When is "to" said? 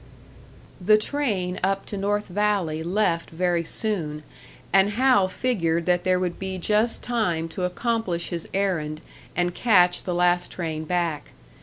1.85-1.95, 7.49-7.65